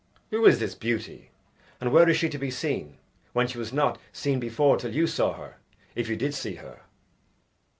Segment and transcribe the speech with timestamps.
[0.31, 1.29] "Who is this beauty,
[1.79, 2.97] and where is she to be seen,
[3.33, 5.57] when she was not seen before till you saw her,
[5.93, 6.81] if you did see her?"